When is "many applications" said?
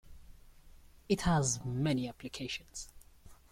1.63-2.89